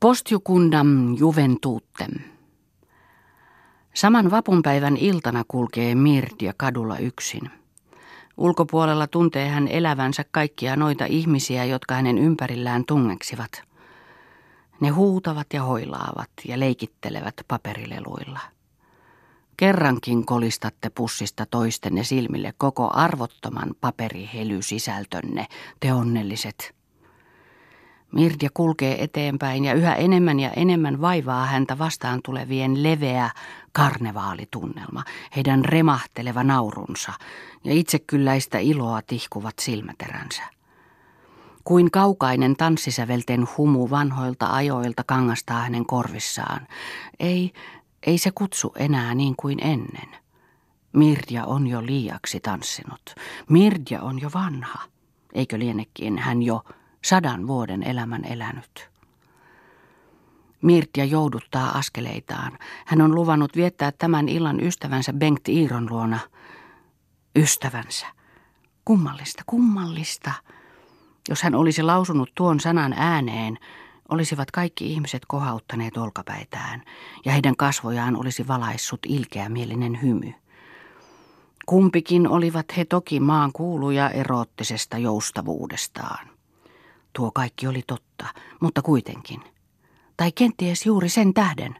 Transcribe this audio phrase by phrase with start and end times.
[0.00, 2.10] Postjukundam juventuuttem.
[3.94, 7.50] Saman vapunpäivän iltana kulkee Mirtia kadulla yksin.
[8.36, 13.62] Ulkopuolella tuntee hän elävänsä kaikkia noita ihmisiä, jotka hänen ympärillään tungeksivat.
[14.80, 18.40] Ne huutavat ja hoilaavat ja leikittelevät paperileluilla.
[19.56, 25.46] Kerrankin kolistatte pussista toistenne silmille koko arvottoman paperihely-sisältönne,
[25.80, 26.79] te onnelliset.
[28.12, 33.30] Mirja kulkee eteenpäin ja yhä enemmän ja enemmän vaivaa häntä vastaan tulevien leveä
[33.72, 35.04] karnevaalitunnelma,
[35.36, 37.12] heidän remahteleva naurunsa
[37.64, 40.42] ja itsekylläistä iloa tihkuvat silmäteränsä.
[41.64, 46.66] Kuin kaukainen tanssisävelten humu vanhoilta ajoilta kangastaa hänen korvissaan.
[47.20, 47.52] Ei,
[48.06, 50.20] ei se kutsu enää niin kuin ennen.
[50.92, 53.14] Mirja on jo liiaksi tanssinut.
[53.48, 54.78] Mirja on jo vanha.
[55.34, 56.64] Eikö lienekin hän jo
[57.04, 58.90] sadan vuoden elämän elänyt?
[60.62, 62.58] Mirtia jouduttaa askeleitaan.
[62.86, 66.18] Hän on luvannut viettää tämän illan ystävänsä Bengt Iiron luona.
[67.36, 68.06] Ystävänsä.
[68.84, 70.32] Kummallista, kummallista.
[71.28, 73.58] Jos hän olisi lausunut tuon sanan ääneen,
[74.08, 76.82] olisivat kaikki ihmiset kohauttaneet olkapäitään
[77.24, 80.32] ja heidän kasvojaan olisi valaissut ilkeämielinen hymy.
[81.66, 86.39] Kumpikin olivat he toki maan kuuluja eroottisesta joustavuudestaan.
[87.12, 88.26] Tuo kaikki oli totta,
[88.60, 89.40] mutta kuitenkin.
[90.16, 91.76] Tai kenties juuri sen tähden.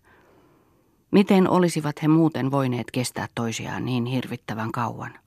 [1.11, 5.19] Miten olisivat he muuten voineet kestää toisiaan niin hirvittävän kauan?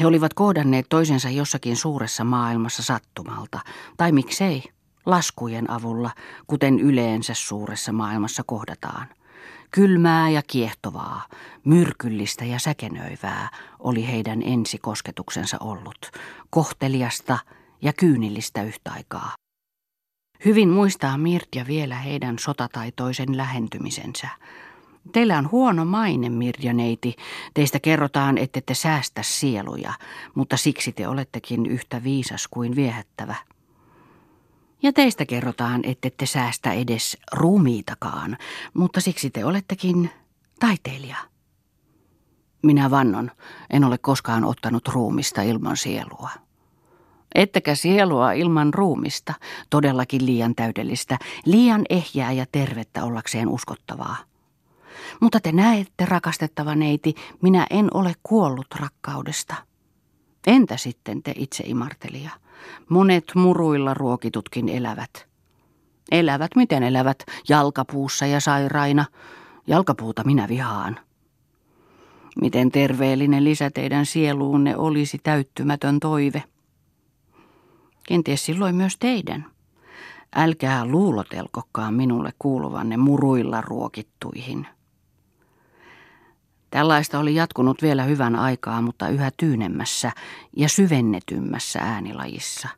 [0.00, 3.60] He olivat kohdanneet toisensa jossakin suuressa maailmassa sattumalta,
[3.96, 4.62] tai miksei,
[5.06, 6.10] laskujen avulla,
[6.46, 9.08] kuten yleensä suuressa maailmassa kohdataan.
[9.70, 11.22] Kylmää ja kiehtovaa,
[11.64, 16.10] myrkyllistä ja säkenöivää oli heidän ensikosketuksensa ollut,
[16.50, 17.38] kohteliasta
[17.82, 19.34] ja kyynillistä yhtä aikaa.
[20.44, 24.28] Hyvin muistaa Mirja vielä heidän sotataitoisen lähentymisensä.
[25.12, 27.16] Teillä on huono maine, Mirjaneiti.
[27.54, 29.92] Teistä kerrotaan, ette te säästä sieluja,
[30.34, 33.34] mutta siksi te olettekin yhtä viisas kuin viehättävä.
[34.82, 38.36] Ja teistä kerrotaan, ette te säästä edes ruumiitakaan,
[38.74, 40.10] mutta siksi te olettekin
[40.60, 41.16] taiteilija.
[42.62, 43.30] Minä vannon,
[43.70, 46.30] en ole koskaan ottanut ruumista ilman sielua.
[47.34, 49.34] Ettekä sielua ilman ruumista,
[49.70, 54.16] todellakin liian täydellistä, liian ehjää ja tervettä ollakseen uskottavaa.
[55.20, 59.54] Mutta te näette, rakastettava neiti, minä en ole kuollut rakkaudesta.
[60.46, 62.30] Entä sitten te itse imartelija?
[62.88, 65.26] Monet muruilla ruokitutkin elävät.
[66.10, 67.18] Elävät miten elävät,
[67.48, 69.04] jalkapuussa ja sairaina.
[69.66, 71.00] Jalkapuuta minä vihaan.
[72.40, 76.42] Miten terveellinen lisä teidän sieluunne olisi täyttymätön toive.
[78.08, 79.46] Kenties silloin myös teidän.
[80.36, 84.66] Älkää luulotelkokaan minulle kuuluvanne muruilla ruokittuihin.
[86.70, 90.12] Tällaista oli jatkunut vielä hyvän aikaa, mutta yhä tyynemmässä
[90.56, 92.68] ja syvennetymmässä äänilajissa.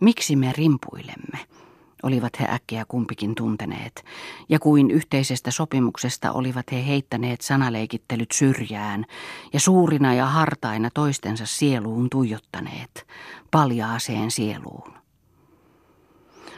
[0.00, 1.38] Miksi me rimpuilemme?
[2.02, 4.04] Olivat he äkkiä kumpikin tunteneet,
[4.48, 9.04] ja kuin yhteisestä sopimuksesta olivat he heittäneet sanaleikittelyt syrjään
[9.52, 13.06] ja suurina ja hartaina toistensa sieluun tuijottaneet,
[13.50, 14.92] paljaaseen sieluun.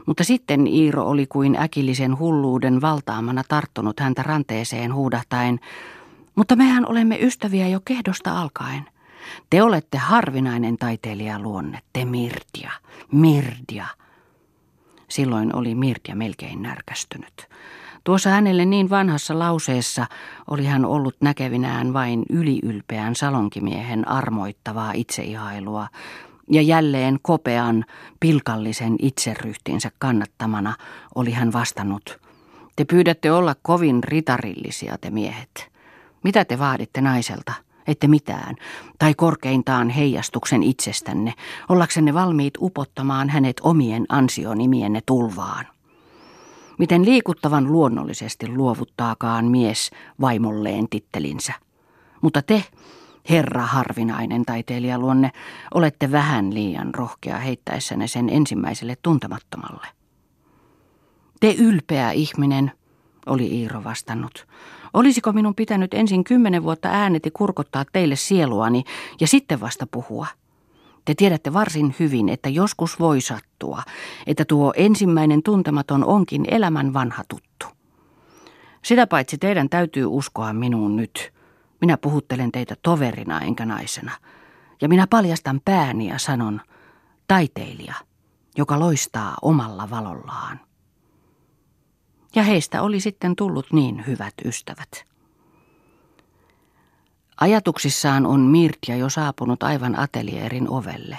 [0.06, 5.60] Mutta sitten Iiro oli kuin äkillisen hulluuden valtaamana tarttunut häntä ranteeseen huudahtaen,
[6.34, 8.84] mutta mehän olemme ystäviä jo kehdosta alkaen.
[9.50, 12.70] Te olette harvinainen taiteilija luonne, te Mirdia,
[13.12, 13.86] Mirdia.
[15.10, 17.48] Silloin oli Mirdia melkein närkästynyt.
[18.04, 20.06] Tuossa hänelle niin vanhassa lauseessa
[20.50, 25.88] oli hän ollut näkevinään vain yliylpeän salonkimiehen armoittavaa itseihailua,
[26.50, 27.84] ja jälleen kopean,
[28.20, 30.74] pilkallisen itseryhtinsä kannattamana
[31.14, 32.18] oli hän vastannut,
[32.76, 35.70] te pyydätte olla kovin ritarillisia te miehet.
[36.24, 37.52] Mitä te vaaditte naiselta?
[37.90, 38.56] Ette mitään,
[38.98, 41.34] tai korkeintaan heijastuksen itsestänne,
[41.68, 45.66] ollaksenne valmiit upottamaan hänet omien ansionimienne tulvaan.
[46.78, 51.52] Miten liikuttavan luonnollisesti luovuttaakaan mies vaimolleen tittelinsä.
[52.20, 52.64] Mutta te,
[53.30, 55.30] herra harvinainen taiteilijaluonne,
[55.74, 59.86] olette vähän liian rohkea heittäessänne sen ensimmäiselle tuntemattomalle.
[61.40, 62.72] Te ylpeä ihminen,
[63.26, 64.46] oli Iiro vastannut.
[64.94, 68.84] Olisiko minun pitänyt ensin kymmenen vuotta ääneti kurkottaa teille sieluani
[69.20, 70.26] ja sitten vasta puhua?
[71.04, 73.82] Te tiedätte varsin hyvin, että joskus voi sattua,
[74.26, 77.66] että tuo ensimmäinen tuntematon onkin elämän vanha tuttu.
[78.82, 81.32] Sitä paitsi teidän täytyy uskoa minuun nyt.
[81.80, 84.12] Minä puhuttelen teitä toverina enkä naisena.
[84.80, 86.60] Ja minä paljastan pääni ja sanon,
[87.28, 87.94] taiteilija,
[88.56, 90.60] joka loistaa omalla valollaan.
[92.34, 95.04] Ja heistä oli sitten tullut niin hyvät ystävät.
[97.40, 101.18] Ajatuksissaan on Mirtja jo saapunut aivan atelierin ovelle.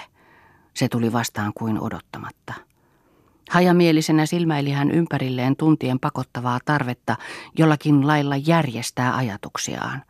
[0.74, 2.54] Se tuli vastaan kuin odottamatta.
[3.50, 7.16] Hajamielisenä silmäili hän ympärilleen tuntien pakottavaa tarvetta
[7.58, 10.02] jollakin lailla järjestää ajatuksiaan.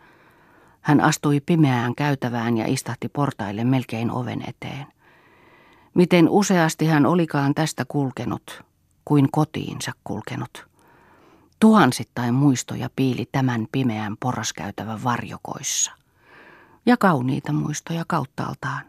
[0.80, 4.86] Hän astui pimeään käytävään ja istahti portaille melkein oven eteen.
[5.94, 8.64] Miten useasti hän olikaan tästä kulkenut,
[9.04, 10.71] kuin kotiinsa kulkenut.
[11.62, 15.92] Tuhansittain muistoja piili tämän pimeän poraskäytävän varjokoissa.
[16.86, 18.82] Ja kauniita muistoja kauttaaltaan.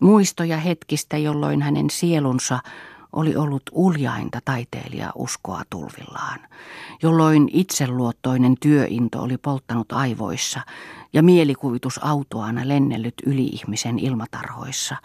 [0.00, 2.58] Muistoja hetkistä, jolloin hänen sielunsa
[3.12, 6.40] oli ollut uljainta taiteilija uskoa tulvillaan,
[7.02, 10.60] jolloin itseluottoinen työinto oli polttanut aivoissa
[11.12, 14.96] ja mielikuvitus autoana lennellyt yli-ihmisen ilmatarhoissa.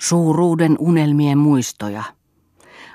[0.00, 2.02] Suuruuden unelmien muistoja–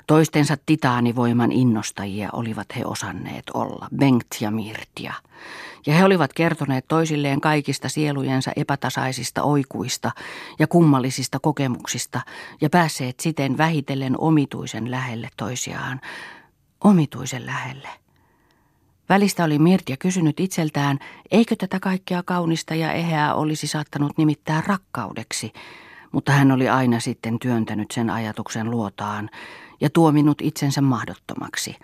[0.06, 5.14] Toistensa titaanivoiman innostajia olivat he osanneet olla, Bengt ja Mirtia.
[5.86, 10.10] Ja he olivat kertoneet toisilleen kaikista sielujensa epätasaisista oikuista
[10.58, 12.20] ja kummallisista kokemuksista
[12.60, 16.00] ja päässeet siten vähitellen omituisen lähelle toisiaan.
[16.84, 17.88] Omituisen lähelle.
[19.08, 20.98] Välistä oli Mirtia kysynyt itseltään,
[21.30, 25.52] eikö tätä kaikkea kaunista ja eheää olisi saattanut nimittää rakkaudeksi,
[26.12, 29.30] mutta hän oli aina sitten työntänyt sen ajatuksen luotaan
[29.80, 31.76] ja tuominut itsensä mahdottomaksi.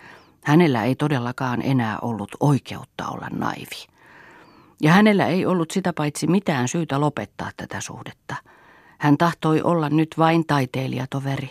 [0.43, 3.87] Hänellä ei todellakaan enää ollut oikeutta olla naivi.
[4.81, 8.35] Ja hänellä ei ollut sitä paitsi mitään syytä lopettaa tätä suhdetta.
[8.99, 11.49] Hän tahtoi olla nyt vain taiteilijatoveri,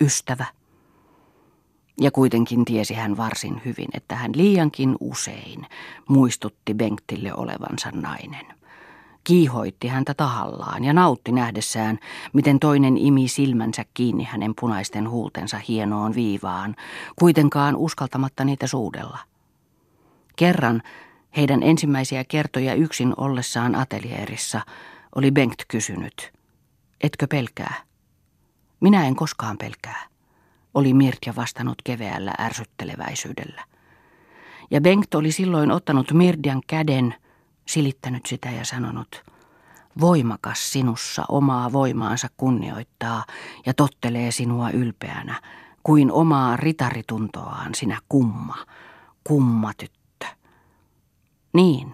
[0.00, 0.44] ystävä.
[2.00, 5.66] Ja kuitenkin tiesi hän varsin hyvin, että hän liiankin usein
[6.08, 8.59] muistutti Bengtille olevansa nainen
[9.24, 11.98] kiihoitti häntä tahallaan ja nautti nähdessään,
[12.32, 16.76] miten toinen imi silmänsä kiinni hänen punaisten huultensa hienoon viivaan,
[17.18, 19.18] kuitenkaan uskaltamatta niitä suudella.
[20.36, 20.82] Kerran
[21.36, 24.60] heidän ensimmäisiä kertoja yksin ollessaan atelierissa
[25.14, 26.32] oli Bengt kysynyt,
[27.00, 27.74] etkö pelkää?
[28.80, 30.06] Minä en koskaan pelkää,
[30.74, 33.64] oli Mirtja vastannut keveällä ärsytteleväisyydellä.
[34.70, 37.14] Ja Bengt oli silloin ottanut Mirdian käden–
[37.70, 39.24] silittänyt sitä ja sanonut,
[40.00, 43.24] voimakas sinussa omaa voimaansa kunnioittaa
[43.66, 45.40] ja tottelee sinua ylpeänä,
[45.82, 48.56] kuin omaa ritarituntoaan sinä kumma,
[49.24, 50.26] kumma tyttö.
[51.52, 51.92] Niin,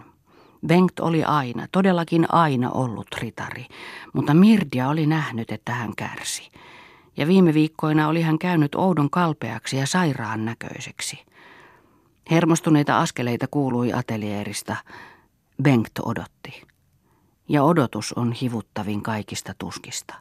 [0.67, 3.67] Bengt oli aina, todellakin aina ollut ritari,
[4.13, 6.51] mutta Mirdia oli nähnyt, että hän kärsi.
[7.17, 11.19] Ja viime viikkoina oli hän käynyt oudon kalpeaksi ja sairaan näköiseksi.
[12.31, 14.77] Hermostuneita askeleita kuului atelierista,
[15.63, 16.63] Bengt odotti.
[17.49, 20.15] Ja odotus on hivuttavin kaikista tuskista.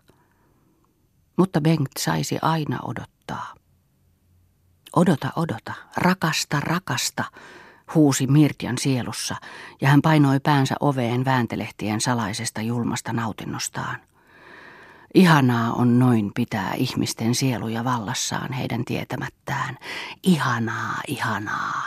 [1.38, 3.54] Mutta Bengt saisi aina odottaa.
[4.96, 7.24] Odota, odota, rakasta, rakasta,
[7.96, 9.36] huusi Mirtian sielussa,
[9.82, 14.00] ja hän painoi päänsä oveen vääntelehtien salaisesta julmasta nautinnostaan.
[15.14, 19.78] Ihanaa on noin pitää ihmisten sieluja vallassaan heidän tietämättään.
[20.24, 21.84] Ihanaa, ihanaa.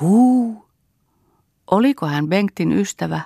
[0.00, 0.61] Huu,
[1.72, 3.20] Oliko hän Bengtin ystävä?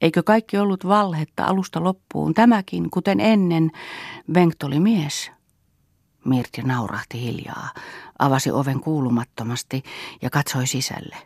[0.00, 2.34] Eikö kaikki ollut valhetta alusta loppuun?
[2.34, 3.70] Tämäkin, kuten ennen,
[4.32, 5.30] Bengt oli mies.
[6.24, 7.68] Mirti naurahti hiljaa,
[8.18, 9.82] avasi oven kuulumattomasti
[10.22, 11.16] ja katsoi sisälle.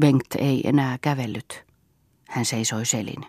[0.00, 1.64] Bengt ei enää kävellyt.
[2.28, 3.26] Hän seisoi selin.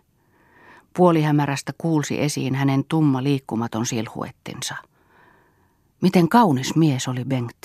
[0.97, 4.75] Puolihämärästä kuulsi esiin hänen tumma liikkumaton silhuettinsa.
[6.01, 7.63] Miten kaunis mies oli Bengt,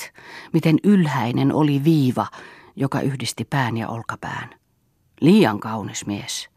[0.52, 2.26] miten ylhäinen oli viiva,
[2.78, 4.50] joka yhdisti pään ja olkapään.
[5.20, 6.48] Liian kaunis mies.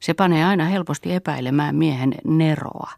[0.00, 2.90] Se panee aina helposti epäilemään miehen neroa.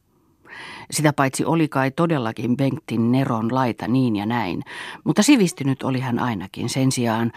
[0.90, 4.62] Sitä paitsi oli kai todellakin Bengtin neron laita niin ja näin,
[5.04, 7.32] mutta sivistynyt oli hän ainakin sen sijaan.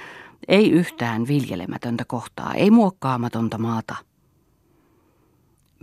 [0.48, 3.96] Ei yhtään viljelemätöntä kohtaa, ei muokkaamatonta maata.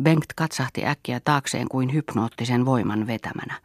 [0.03, 3.61] Bengt katsahti äkkiä taakseen kuin hypnoottisen voiman vetämänä.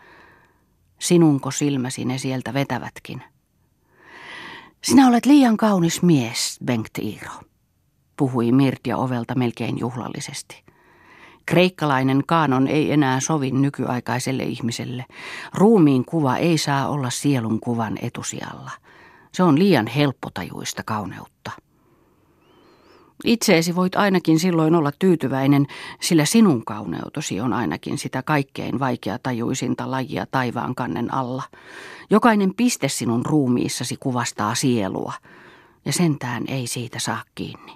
[0.99, 3.23] Sinunko silmäsi ne sieltä vetävätkin?
[4.83, 7.31] Sinä olet liian kaunis mies, Bengt Iiro
[8.17, 10.63] puhui Mirtia ovelta melkein juhlallisesti.
[11.45, 15.05] Kreikkalainen kaanon ei enää sovi nykyaikaiselle ihmiselle.
[15.53, 18.71] Ruumiin kuva ei saa olla sielun kuvan etusijalla.
[19.31, 21.51] Se on liian helppotajuista kauneutta.
[23.25, 25.67] Itseesi voit ainakin silloin olla tyytyväinen,
[26.01, 31.43] sillä sinun kauneutosi on ainakin sitä kaikkein vaikeatajuisinta lajia taivaan kannen alla.
[32.09, 35.13] Jokainen piste sinun ruumiissasi kuvastaa sielua,
[35.85, 37.73] ja sentään ei siitä saa kiinni.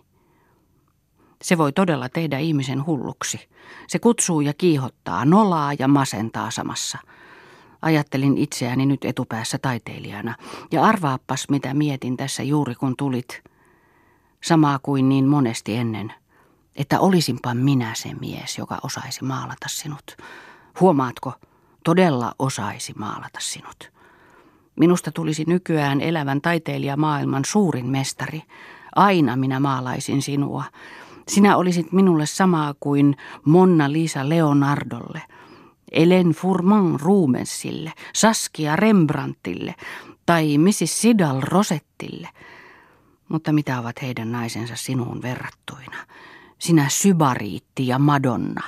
[1.41, 3.39] Se voi todella tehdä ihmisen hulluksi.
[3.87, 6.97] Se kutsuu ja kiihottaa, nolaa ja masentaa samassa.
[7.81, 10.35] Ajattelin itseäni nyt etupäässä taiteilijana.
[10.71, 13.43] Ja arvaappas, mitä mietin tässä juuri kun tulit.
[14.47, 16.13] Samaa kuin niin monesti ennen.
[16.75, 20.17] Että olisinpa minä se mies, joka osaisi maalata sinut.
[20.79, 21.33] Huomaatko,
[21.83, 23.91] todella osaisi maalata sinut.
[24.79, 28.41] Minusta tulisi nykyään elävän taiteilijamaailman suurin mestari.
[28.95, 30.63] Aina minä maalaisin sinua.
[31.27, 35.21] Sinä olisit minulle samaa kuin Monna Lisa Leonardolle,
[35.91, 39.75] Elen Furman Rubensille, Saskia Rembrandtille
[40.25, 41.01] tai Mrs.
[41.01, 42.29] Sidal Rosettille.
[43.29, 45.97] Mutta mitä ovat heidän naisensa sinuun verrattuina?
[46.59, 48.63] Sinä sybariitti ja Madonna,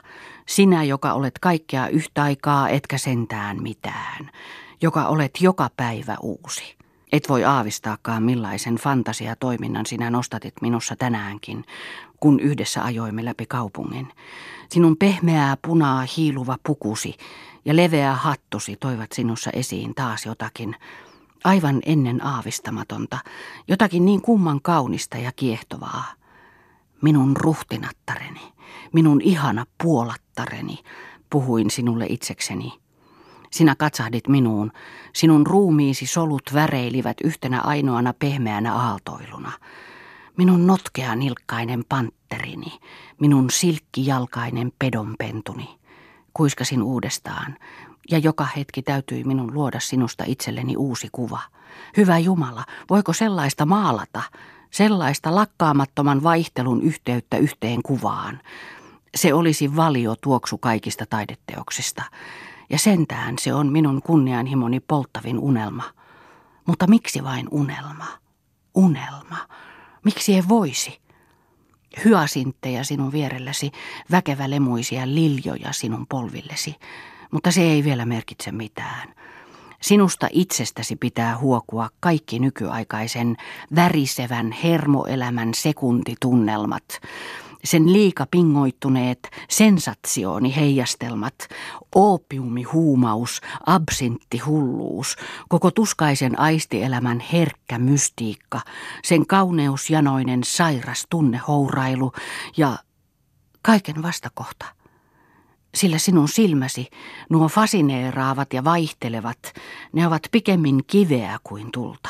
[0.47, 4.29] sinä, joka olet kaikkea yhtä aikaa etkä sentään mitään,
[4.81, 6.79] joka olet joka päivä uusi.
[7.11, 11.65] Et voi aavistaakaan millaisen fantasiatoiminnan sinä nostatit minussa tänäänkin,
[12.19, 14.07] kun yhdessä ajoimme läpi kaupungin.
[14.69, 17.15] Sinun pehmeää punaa hiiluva pukusi
[17.65, 20.75] ja leveä hattusi toivat sinussa esiin taas jotakin,
[21.43, 23.17] aivan ennen aavistamatonta,
[23.67, 26.05] jotakin niin kumman kaunista ja kiehtovaa.
[27.01, 28.53] Minun ruhtinattareni,
[28.93, 30.77] minun ihana puolattareni,
[31.29, 32.73] puhuin sinulle itsekseni.
[33.51, 34.71] Sinä katsahdit minuun,
[35.13, 39.51] sinun ruumiisi solut väreilivät yhtenä ainoana pehmeänä aaltoiluna.
[40.37, 42.79] Minun notkea nilkkainen pantterini,
[43.19, 45.79] minun silkkijalkainen pedonpentuni.
[46.33, 47.57] Kuiskasin uudestaan,
[48.11, 51.39] ja joka hetki täytyi minun luoda sinusta itselleni uusi kuva.
[51.97, 54.21] Hyvä Jumala, voiko sellaista maalata,
[54.71, 58.39] sellaista lakkaamattoman vaihtelun yhteyttä yhteen kuvaan?
[59.15, 62.03] Se olisi valio tuoksu kaikista taideteoksista.
[62.69, 65.83] Ja sentään se on minun kunnianhimoni polttavin unelma.
[66.65, 68.05] Mutta miksi vain unelma?
[68.75, 69.37] Unelma.
[70.05, 70.99] Miksi ei voisi?
[72.05, 73.71] Hyasintteja sinun vierelläsi,
[74.11, 76.75] väkevälemuisia liljoja sinun polvillesi,
[77.31, 79.13] mutta se ei vielä merkitse mitään.
[79.81, 83.37] Sinusta itsestäsi pitää huokua kaikki nykyaikaisen
[83.75, 86.83] värisevän hermoelämän sekuntitunnelmat,
[87.63, 91.35] sen liika pingoittuneet sensatsiooni heijastelmat,
[91.95, 95.15] oopiumihuumaus, absinttihulluus,
[95.49, 98.61] koko tuskaisen aistielämän herkkä mystiikka,
[99.03, 102.11] sen kauneusjanoinen sairas tunnehourailu
[102.57, 102.77] ja
[103.61, 104.78] kaiken vastakohta.
[105.75, 106.87] Sillä sinun silmäsi,
[107.29, 109.53] nuo fasineeraavat ja vaihtelevat,
[109.93, 112.09] ne ovat pikemmin kiveä kuin tulta.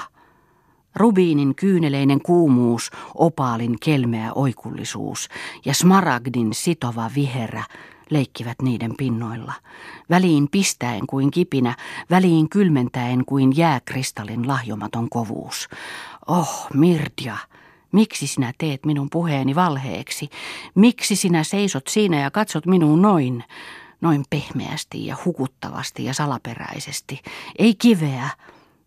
[0.95, 5.29] Rubiinin kyyneleinen kuumuus, opaalin kelmeä oikullisuus
[5.65, 7.63] ja smaragdin sitova viherä
[8.09, 9.53] leikkivät niiden pinnoilla.
[10.09, 11.75] Väliin pistäen kuin kipinä,
[12.09, 15.69] väliin kylmentäen kuin jääkristallin lahjomaton kovuus.
[16.27, 17.37] Oh, Mirdia,
[17.91, 20.29] miksi sinä teet minun puheeni valheeksi?
[20.75, 23.43] Miksi sinä seisot siinä ja katsot minuun noin?
[24.01, 27.21] Noin pehmeästi ja hukuttavasti ja salaperäisesti.
[27.59, 28.29] Ei kiveä,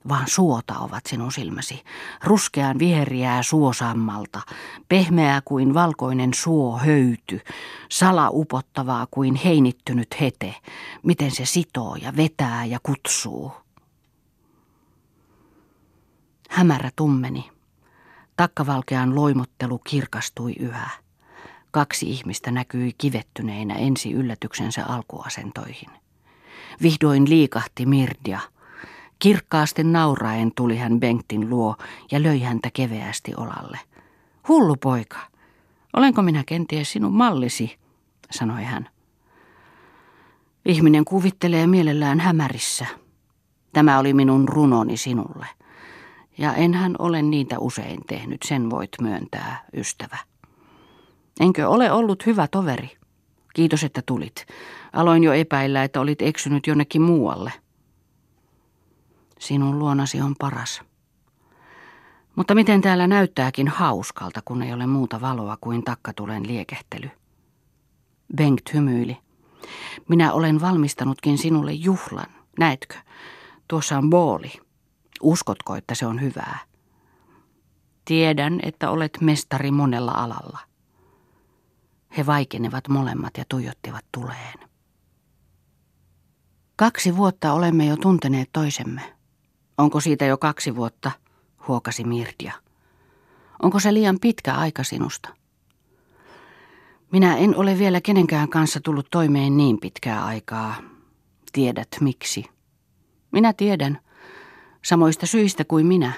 [0.09, 1.83] vaan suota ovat sinun silmäsi,
[2.25, 4.41] ruskean viheriää suosammalta,
[4.89, 7.41] pehmeää kuin valkoinen suo höyty,
[7.89, 10.55] salaupottavaa kuin heinittynyt hete,
[11.03, 13.53] miten se sitoo ja vetää ja kutsuu.
[16.49, 17.52] Hämärä tummeni.
[18.43, 20.91] Takkavalkean loimottelu kirkastui yhä.
[21.71, 25.91] Kaksi ihmistä näkyi kivettyneinä ensi yllätyksensä alkuasentoihin.
[26.83, 28.41] Vihdoin liikahti Mirdia–
[29.19, 31.77] Kirkkaasti nauraen tuli hän Bengtin luo
[32.11, 33.79] ja löi häntä keveästi olalle.
[34.49, 35.19] Hullu poika,
[35.97, 37.79] olenko minä kenties sinun mallisi,
[38.31, 38.89] sanoi hän.
[40.65, 42.87] Ihminen kuvittelee mielellään hämärissä.
[43.73, 45.47] Tämä oli minun runoni sinulle.
[46.43, 50.19] Ja enhän ole niitä usein tehnyt, sen voit myöntää, ystävä.
[51.41, 52.91] Enkö ole ollut hyvä toveri?
[53.55, 54.47] Kiitos, että tulit.
[54.93, 57.53] Aloin jo epäillä, että olit eksynyt jonnekin muualle.
[59.39, 60.83] Sinun luonasi on paras.
[62.37, 67.11] Mutta miten täällä näyttääkin hauskalta, kun ei ole muuta valoa kuin takkatulen liekehtely.
[68.37, 69.19] Bengt hymyili.
[70.09, 72.95] Minä olen valmistanutkin sinulle juhlan, näetkö?
[73.69, 74.53] Tuossa on booli.
[75.23, 76.59] Uskotko, että se on hyvää?
[78.05, 80.59] Tiedän, että olet mestari monella alalla.
[82.17, 84.59] He vaikenevat molemmat ja tuijottivat tuleen.
[86.77, 89.17] Kaksi vuotta olemme jo tunteneet toisemme.
[89.79, 91.11] Onko siitä jo kaksi vuotta,
[91.69, 92.53] huokasi Mirdia.
[93.63, 95.29] Onko se liian pitkä aika sinusta?
[97.13, 100.75] Minä en ole vielä kenenkään kanssa tullut toimeen niin pitkää aikaa.
[101.53, 102.45] Tiedät miksi.
[103.33, 103.99] Minä tiedän,
[104.85, 106.13] samoista syistä kuin minä.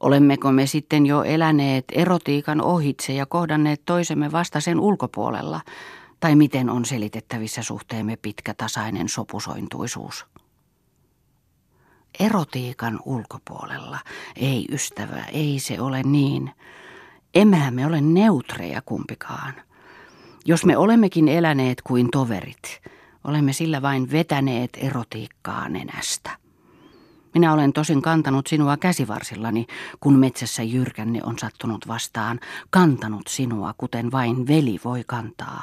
[0.00, 5.60] Olemmeko me sitten jo eläneet erotiikan ohitse ja kohdanneet toisemme vasta sen ulkopuolella,
[6.20, 10.26] Tai miten on selitettävissä suhteemme pitkä tasainen sopusointuisuus?
[12.20, 13.98] Erotiikan ulkopuolella.
[14.36, 16.50] Ei ystävä, ei se ole niin.
[17.34, 19.54] Emmehän me ole neutreja kumpikaan.
[20.44, 22.80] Jos me olemmekin eläneet kuin toverit,
[23.24, 26.30] olemme sillä vain vetäneet erotiikkaa nenästä.
[27.34, 29.66] Minä olen tosin kantanut sinua käsivarsillani,
[30.00, 35.62] kun metsässä jyrkänne on sattunut vastaan, kantanut sinua, kuten vain veli voi kantaa.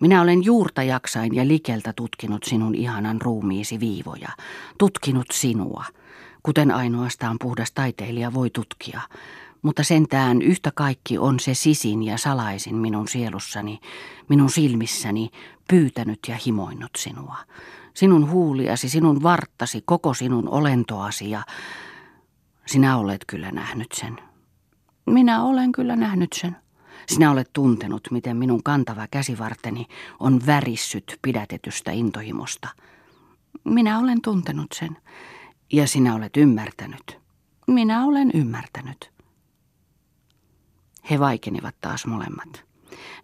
[0.00, 4.28] Minä olen juurta jaksain ja likeltä tutkinut sinun ihanan ruumiisi viivoja,
[4.78, 5.84] tutkinut sinua,
[6.42, 9.00] kuten ainoastaan puhdas taiteilija voi tutkia,
[9.62, 13.80] mutta sentään yhtä kaikki on se sisin ja salaisin minun sielussani,
[14.28, 15.30] minun silmissäni,
[15.68, 17.36] pyytänyt ja himoinnut sinua.
[17.94, 21.42] Sinun huuliasi, sinun varttasi, koko sinun olentoasi ja
[22.66, 24.20] sinä olet kyllä nähnyt sen.
[25.06, 26.56] Minä olen kyllä nähnyt sen.
[27.08, 29.86] Sinä olet tuntenut, miten minun kantava käsivarteni
[30.20, 32.68] on värissyt pidätetystä intohimosta.
[33.64, 34.96] Minä olen tuntenut sen.
[35.72, 37.18] Ja sinä olet ymmärtänyt.
[37.66, 39.10] Minä olen ymmärtänyt.
[41.10, 42.64] He vaikenivat taas molemmat.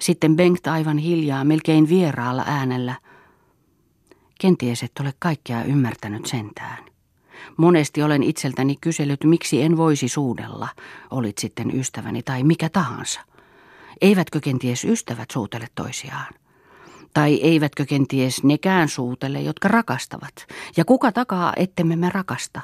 [0.00, 2.94] Sitten Bengt aivan hiljaa, melkein vieraalla äänellä.
[4.40, 6.84] Kenties et ole kaikkea ymmärtänyt sentään.
[7.56, 10.68] Monesti olen itseltäni kysellyt, miksi en voisi suudella,
[11.10, 13.20] olit sitten ystäväni tai mikä tahansa.
[14.00, 16.34] Eivätkö kenties ystävät suutele toisiaan?
[17.14, 20.46] Tai eivätkö kenties nekään suutele, jotka rakastavat?
[20.76, 22.60] Ja kuka takaa, ettemme me rakasta?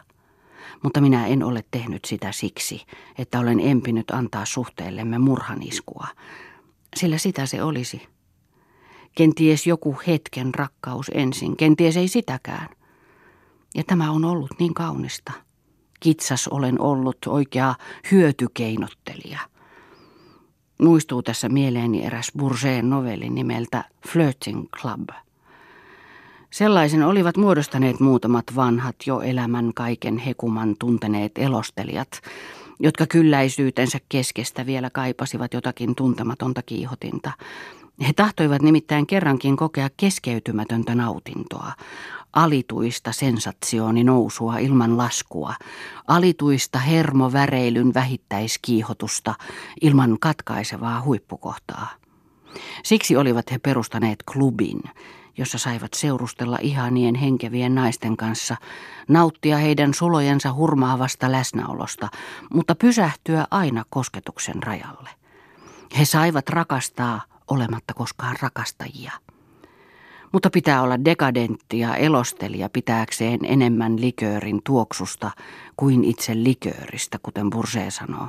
[0.83, 2.83] Mutta minä en ole tehnyt sitä siksi,
[3.18, 6.06] että olen empinyt antaa suhteellemme murhaniskua,
[6.97, 8.15] sillä sitä se olisi.
[9.16, 12.68] Kenties joku hetken rakkaus ensin, kenties ei sitäkään.
[13.75, 15.32] Ja tämä on ollut niin kaunista.
[16.00, 17.75] Kitsas olen ollut oikea
[18.11, 19.38] hyötykeinottelija–
[20.82, 25.08] Muistuu tässä mieleeni eräs Bourgetin novelli nimeltä Flirting Club.
[26.50, 32.08] Sellaisen olivat muodostaneet muutamat vanhat jo elämän kaiken hekuman tunteneet elostelijat,
[32.80, 37.31] jotka kylläisyytensä keskestä vielä kaipasivat jotakin tuntematonta kiihotinta.
[38.00, 41.72] He tahtoivat nimittäin kerrankin kokea keskeytymätöntä nautintoa,
[42.32, 45.54] alituista sensatsiooni nousua ilman laskua,
[46.09, 49.35] alituista hermoväreilyn vähittäiskiihotusta
[49.80, 51.88] ilman katkaisevaa huippukohtaa.
[52.85, 54.80] Siksi olivat he perustaneet klubin,
[55.38, 58.56] jossa saivat seurustella ihanien henkevien naisten kanssa,
[59.09, 62.09] nauttia heidän sulojensa hurmaavasta läsnäolosta,
[62.54, 65.11] mutta pysähtyä aina kosketuksen rajalle.
[65.98, 69.12] He saivat rakastaa olematta koskaan rakastajia.
[70.32, 75.30] Mutta pitää olla dekadentti ja elostelija pitääkseen enemmän liköörin tuoksusta
[75.76, 78.28] kuin itse likööristä, kuten Burse sanoo.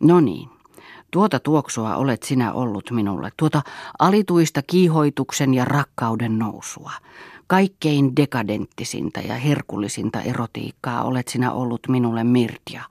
[0.00, 0.48] No niin,
[1.10, 3.62] tuota tuoksua olet sinä ollut minulle, tuota
[3.98, 6.92] alituista kiihoituksen ja rakkauden nousua.
[7.46, 12.82] Kaikkein dekadenttisinta ja herkullisinta erotiikkaa olet sinä ollut minulle Mirtia,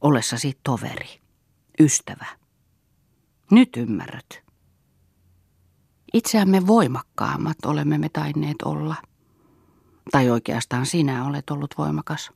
[0.00, 1.20] olessasi toveri,
[1.80, 2.26] ystävä.
[3.50, 4.47] Nyt ymmärrät.
[6.14, 8.94] Itseämme voimakkaammat olemme me tainneet olla.
[10.10, 12.30] Tai oikeastaan sinä olet ollut voimakas.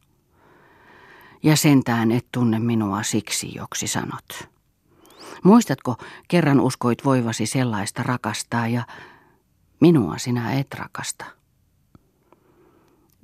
[1.42, 4.48] Ja sentään et tunne minua siksi, joksi sanot.
[5.44, 5.96] Muistatko,
[6.28, 8.82] kerran uskoit voivasi sellaista rakastaa ja
[9.80, 11.24] minua sinä et rakasta.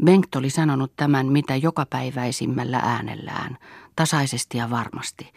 [0.05, 3.59] Bengt oli sanonut tämän mitä jokapäiväisimmällä äänellään,
[3.97, 5.33] tasaisesti ja varmasti,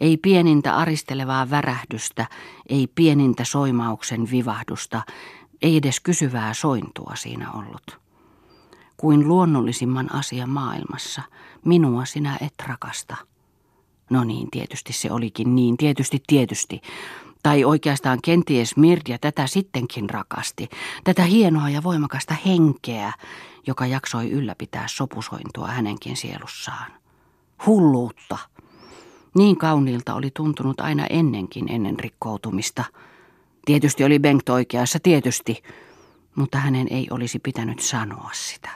[0.00, 2.26] ei pienintä aristelevaa värähdystä,
[2.68, 5.02] ei pienintä soimauksen vivahdusta,
[5.62, 7.98] ei edes kysyvää sointua siinä ollut.
[8.96, 11.22] Kuin luonnollisimman asia maailmassa,
[11.64, 13.16] minua sinä et rakasta.
[14.10, 16.80] No niin, tietysti se olikin niin, tietysti, tietysti.
[17.42, 20.68] Tai oikeastaan kenties Mirja tätä sittenkin rakasti,
[21.04, 23.12] tätä hienoa ja voimakasta henkeä,
[23.66, 26.92] joka jaksoi ylläpitää sopusointua hänenkin sielussaan.
[27.66, 28.38] Hulluutta.
[29.34, 32.84] Niin kauniilta oli tuntunut aina ennenkin ennen rikkoutumista.
[33.64, 35.62] Tietysti oli Bengt oikeassa, tietysti,
[36.34, 38.70] mutta hänen ei olisi pitänyt sanoa sitä.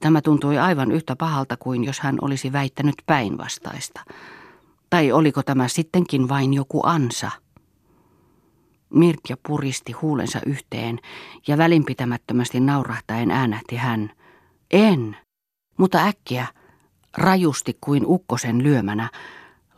[0.00, 4.00] Tämä tuntui aivan yhtä pahalta kuin jos hän olisi väittänyt päinvastaista.
[4.90, 7.30] Tai oliko tämä sittenkin vain joku ansa?
[8.90, 10.98] Mirkja puristi huulensa yhteen
[11.46, 14.10] ja välinpitämättömästi naurahtaen äänähti hän.
[14.70, 15.16] En,
[15.76, 16.46] mutta äkkiä,
[17.16, 19.10] rajusti kuin ukkosen lyömänä,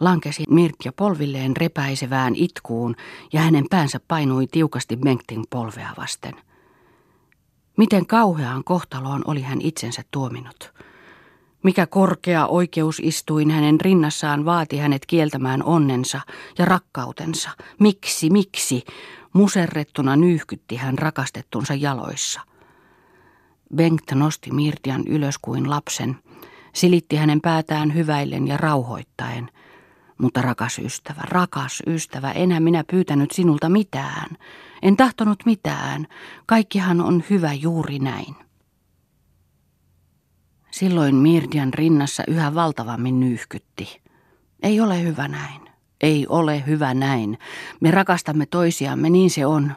[0.00, 2.96] lankesi Mirkja polvilleen repäisevään itkuun
[3.32, 6.34] ja hänen päänsä painui tiukasti Bengtin polvea vasten.
[7.76, 10.72] Miten kauheaan kohtaloon oli hän itsensä tuominut.
[11.62, 16.20] Mikä korkea oikeus istuin hänen rinnassaan vaati hänet kieltämään onnensa
[16.58, 17.50] ja rakkautensa.
[17.78, 18.84] Miksi, miksi?
[19.32, 22.40] Muserrettuna nyyhkytti hän rakastettunsa jaloissa.
[23.76, 26.16] Bengt nosti Mirtian ylös kuin lapsen,
[26.72, 29.50] silitti hänen päätään hyväillen ja rauhoittaen.
[30.18, 34.36] Mutta rakas ystävä, rakas ystävä, enää minä pyytänyt sinulta mitään.
[34.82, 36.06] En tahtonut mitään.
[36.46, 38.34] Kaikkihan on hyvä juuri näin.
[40.70, 44.00] Silloin Mirdian rinnassa yhä valtavammin nyyhkytti.
[44.62, 45.60] Ei ole hyvä näin.
[46.00, 47.38] Ei ole hyvä näin.
[47.80, 49.72] Me rakastamme toisiamme, niin se on.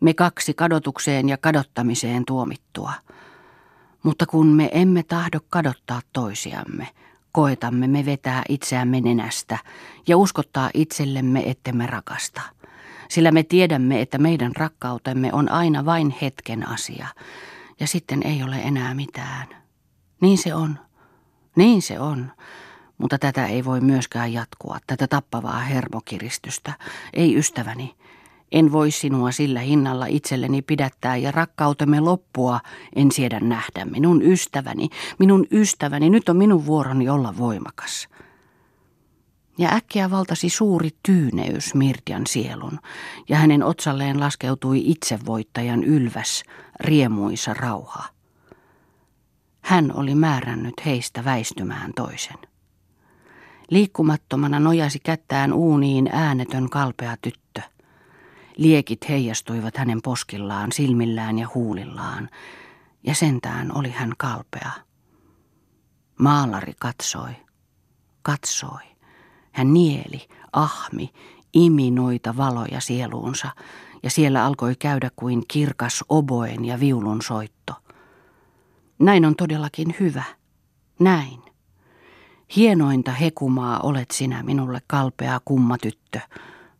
[0.00, 2.92] Me kaksi kadotukseen ja kadottamiseen tuomittua.
[4.02, 6.88] Mutta kun me emme tahdo kadottaa toisiamme,
[7.32, 9.58] koetamme me vetää itseämme nenästä
[10.06, 12.40] ja uskottaa itsellemme, ettemme rakasta.
[13.08, 17.06] Sillä me tiedämme, että meidän rakkautemme on aina vain hetken asia,
[17.80, 19.46] ja sitten ei ole enää mitään.
[20.20, 20.78] Niin se on.
[21.56, 22.32] Niin se on.
[22.98, 26.72] Mutta tätä ei voi myöskään jatkua, tätä tappavaa hermokiristystä.
[27.14, 27.94] Ei ystäväni.
[28.52, 32.60] En voi sinua sillä hinnalla itselleni pidättää ja rakkautemme loppua
[32.96, 33.84] en siedä nähdä.
[33.84, 38.08] Minun ystäväni, minun ystäväni, nyt on minun vuoroni olla voimakas.
[39.58, 42.78] Ja äkkiä valtasi suuri tyyneys Mirtian sielun,
[43.28, 46.42] ja hänen otsalleen laskeutui itsevoittajan ylväs,
[46.80, 48.04] riemuisa rauha.
[49.60, 52.38] Hän oli määrännyt heistä väistymään toisen.
[53.70, 57.62] Liikkumattomana nojasi kättään uuniin äänetön kalpea tyttö.
[58.56, 62.30] Liekit heijastuivat hänen poskillaan, silmillään ja huulillaan,
[63.02, 64.70] ja sentään oli hän kalpea.
[66.18, 67.30] Maalari katsoi,
[68.22, 68.90] katsoi.
[69.52, 71.10] Hän nieli, ahmi,
[71.52, 73.50] imi noita valoja sieluunsa,
[74.02, 77.74] ja siellä alkoi käydä kuin kirkas oboen ja viulun soitto.
[78.98, 80.24] Näin on todellakin hyvä.
[80.98, 81.42] Näin.
[82.56, 86.20] Hienointa hekumaa olet sinä minulle kalpea kumma tyttö,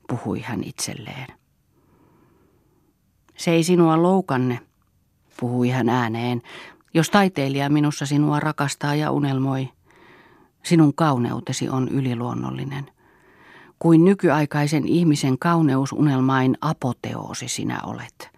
[0.08, 1.39] puhui hän itselleen.
[3.40, 4.60] Se ei sinua loukanne,
[5.40, 6.42] puhui hän ääneen,
[6.94, 9.68] jos taiteilija minussa sinua rakastaa ja unelmoi.
[10.62, 12.90] Sinun kauneutesi on yliluonnollinen.
[13.78, 18.30] Kuin nykyaikaisen ihmisen kauneusunelmain apoteoosi sinä olet.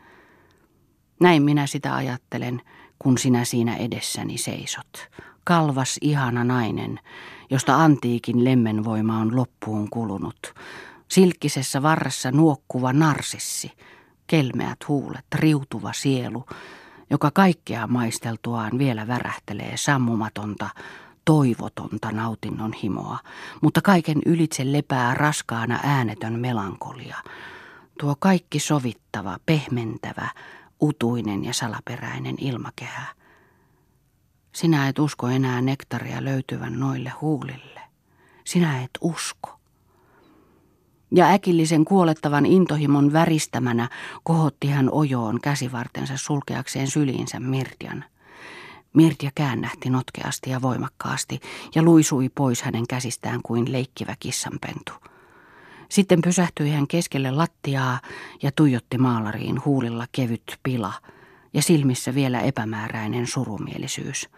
[1.20, 2.62] Näin minä sitä ajattelen,
[2.98, 5.08] kun sinä siinä edessäni seisot
[5.44, 7.00] kalvas ihana nainen,
[7.50, 10.54] josta antiikin lemmenvoima on loppuun kulunut.
[11.08, 13.72] Silkkisessä varressa nuokkuva narsissi,
[14.26, 16.44] kelmeät huulet, riutuva sielu,
[17.10, 20.68] joka kaikkea maisteltuaan vielä värähtelee sammumatonta,
[21.24, 23.18] toivotonta nautinnon himoa,
[23.62, 27.16] mutta kaiken ylitse lepää raskaana äänetön melankolia.
[28.00, 30.28] Tuo kaikki sovittava, pehmentävä,
[30.82, 33.06] utuinen ja salaperäinen ilmakehä–
[34.52, 37.80] sinä et usko enää nektaria löytyvän noille huulille.
[38.44, 39.58] Sinä et usko.
[41.14, 43.88] Ja äkillisen kuolettavan intohimon väristämänä
[44.22, 48.04] kohotti hän ojoon käsivartensa sulkeakseen syliinsä Mirtian.
[48.92, 51.40] Mirtia käännähti notkeasti ja voimakkaasti
[51.74, 54.92] ja luisui pois hänen käsistään kuin leikkivä kissanpentu.
[55.88, 58.00] Sitten pysähtyi hän keskelle lattiaa
[58.42, 60.92] ja tuijotti maalariin huulilla kevyt pila
[61.54, 64.28] ja silmissä vielä epämääräinen surumielisyys–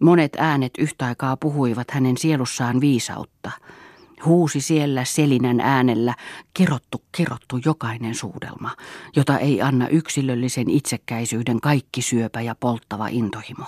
[0.00, 3.50] Monet äänet yhtä aikaa puhuivat hänen sielussaan viisautta.
[4.24, 6.14] Huusi siellä selinän äänellä,
[6.54, 8.70] kerottu, kerottu jokainen suudelma,
[9.16, 13.64] jota ei anna yksilöllisen itsekkäisyyden kaikki syöpä ja polttava intohimo.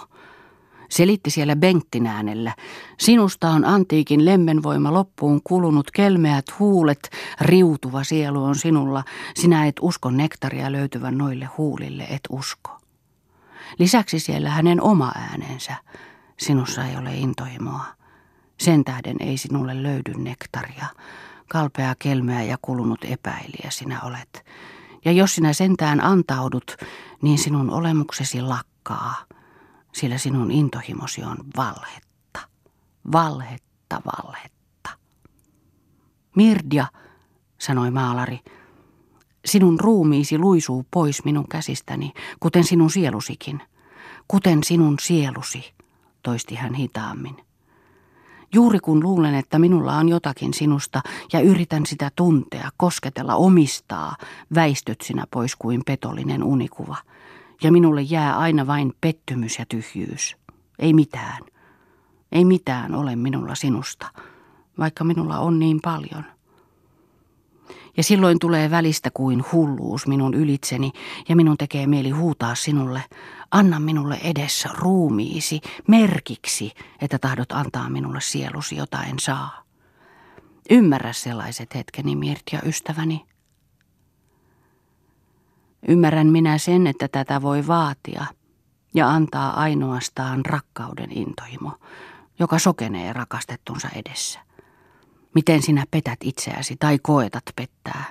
[0.90, 2.54] Selitti siellä Bengtin äänellä,
[2.98, 7.10] sinusta on antiikin lemmenvoima loppuun kulunut kelmeät huulet,
[7.40, 12.70] riutuva sielu on sinulla, sinä et usko nektaria löytyvän noille huulille, et usko.
[13.78, 15.74] Lisäksi siellä hänen oma äänensä,
[16.40, 17.84] Sinussa ei ole intohimoa.
[18.60, 20.86] Sen tähden ei sinulle löydy nektaria.
[21.48, 24.44] Kalpea kelmeä ja kulunut epäilijä sinä olet.
[25.04, 26.76] Ja jos sinä sentään antaudut,
[27.22, 29.14] niin sinun olemuksesi lakkaa,
[29.92, 32.40] sillä sinun intohimosi on valhetta.
[33.12, 34.90] Valhetta, valhetta.
[36.36, 36.86] Mirdia,
[37.58, 38.40] sanoi maalari,
[39.44, 43.62] sinun ruumiisi luisuu pois minun käsistäni, kuten sinun sielusikin,
[44.28, 45.74] kuten sinun sielusi
[46.22, 47.49] toisti hän hitaammin.
[48.54, 51.00] Juuri kun luulen, että minulla on jotakin sinusta
[51.32, 54.16] ja yritän sitä tuntea, kosketella, omistaa,
[54.54, 56.96] väistyt sinä pois kuin petollinen unikuva.
[57.62, 60.36] Ja minulle jää aina vain pettymys ja tyhjyys.
[60.78, 61.42] Ei mitään.
[62.32, 64.06] Ei mitään ole minulla sinusta,
[64.78, 66.24] vaikka minulla on niin paljon.
[68.00, 70.92] Ja silloin tulee välistä kuin hulluus minun ylitseni
[71.28, 73.02] ja minun tekee mieli huutaa sinulle,
[73.50, 79.62] Anna minulle edes ruumiisi merkiksi, että tahdot antaa minulle sielusi, jota en saa.
[80.70, 83.26] Ymmärrä sellaiset hetkeni, Mirtia, ystäväni.
[85.88, 88.26] Ymmärrän minä sen, että tätä voi vaatia
[88.94, 91.72] ja antaa ainoastaan rakkauden intohimo,
[92.38, 94.49] joka sokenee rakastettunsa edessä.
[95.34, 98.04] Miten sinä petät itseäsi tai koetat pettää?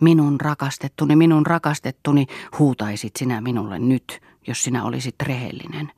[0.00, 2.26] Minun rakastettuni, minun rakastettuni,
[2.58, 5.92] huutaisit sinä minulle nyt, jos sinä olisit rehellinen.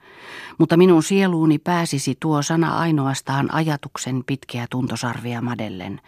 [0.59, 6.01] Mutta minun sieluuni pääsisi tuo sana ainoastaan ajatuksen pitkiä tuntosarvia madellen.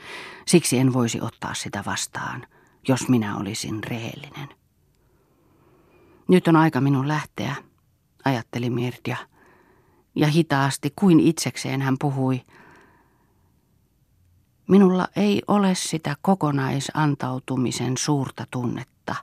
[0.46, 2.46] Siksi en voisi ottaa sitä vastaan,
[2.88, 4.48] jos minä olisin rehellinen.
[6.28, 7.56] Nyt on aika minun lähteä,
[8.24, 9.16] ajatteli Mirtia.
[10.14, 12.42] Ja hitaasti kuin itsekseen hän puhui.
[14.68, 19.14] Minulla ei ole sitä kokonaisantautumisen suurta tunnetta,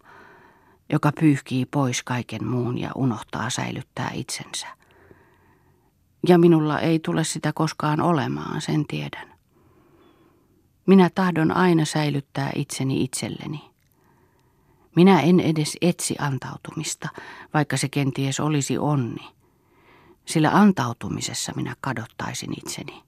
[0.89, 4.67] joka pyyhkii pois kaiken muun ja unohtaa säilyttää itsensä.
[6.27, 9.33] Ja minulla ei tule sitä koskaan olemaan, sen tiedän.
[10.85, 13.61] Minä tahdon aina säilyttää itseni itselleni.
[14.95, 17.09] Minä en edes etsi antautumista,
[17.53, 19.27] vaikka se kenties olisi onni.
[20.25, 23.03] Sillä antautumisessa minä kadottaisin itseni.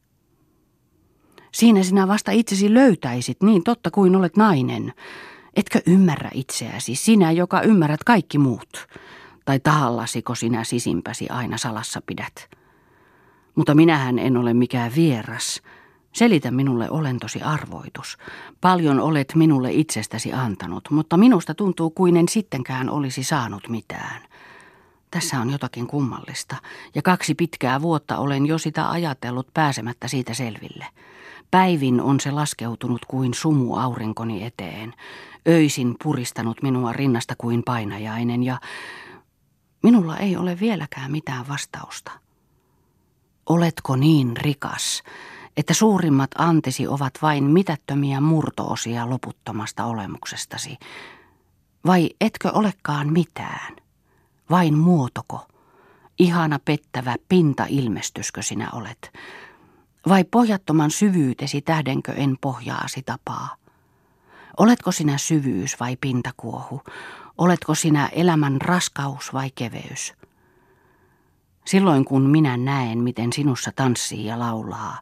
[1.51, 4.93] Siinä sinä vasta itsesi löytäisit, niin totta kuin olet nainen.
[5.55, 8.87] Etkö ymmärrä itseäsi, sinä, joka ymmärrät kaikki muut?
[9.45, 12.49] Tai tahallasiko sinä sisimpäsi aina salassa pidät?
[13.55, 15.61] Mutta minähän en ole mikään vieras,
[16.17, 18.17] Selitä minulle olentosi arvoitus.
[18.61, 24.21] Paljon olet minulle itsestäsi antanut, mutta minusta tuntuu kuin en sittenkään olisi saanut mitään.
[25.11, 26.55] Tässä on jotakin kummallista,
[26.95, 30.85] ja kaksi pitkää vuotta olen jo sitä ajatellut pääsemättä siitä selville.
[31.51, 34.93] Päivin on se laskeutunut kuin sumu aurinkoni eteen,
[35.47, 38.59] öisin puristanut minua rinnasta kuin painajainen, ja
[39.83, 42.11] minulla ei ole vieläkään mitään vastausta.
[43.49, 45.03] Oletko niin rikas?
[45.57, 50.77] että suurimmat antesi ovat vain mitättömiä murtoosia loputtomasta olemuksestasi?
[51.85, 53.75] Vai etkö olekaan mitään?
[54.49, 55.47] Vain muotoko?
[56.19, 59.11] Ihana pettävä pinta-ilmestyskö sinä olet?
[60.07, 63.55] Vai pohjattoman syvyytesi tähdenkö en pohjaasi tapaa?
[64.57, 66.81] Oletko sinä syvyys vai pintakuohu?
[67.37, 70.13] Oletko sinä elämän raskaus vai keveys?
[71.65, 75.01] Silloin kun minä näen, miten sinussa tanssii ja laulaa,